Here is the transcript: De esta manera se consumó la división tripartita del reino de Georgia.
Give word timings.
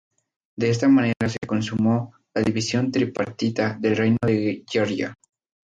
De 0.55 0.71
esta 0.71 0.87
manera 0.87 1.29
se 1.29 1.37
consumó 1.45 2.15
la 2.33 2.41
división 2.41 2.91
tripartita 2.91 3.77
del 3.79 3.95
reino 3.95 4.17
de 4.25 4.63
Georgia. 4.67 5.13